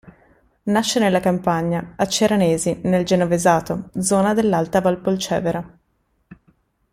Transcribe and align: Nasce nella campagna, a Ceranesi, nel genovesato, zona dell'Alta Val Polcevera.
Nasce 0.63 0.97
nella 0.99 1.19
campagna, 1.19 1.93
a 1.95 2.07
Ceranesi, 2.07 2.79
nel 2.85 3.05
genovesato, 3.05 3.91
zona 3.99 4.33
dell'Alta 4.33 4.81
Val 4.81 4.97
Polcevera. 4.99 5.77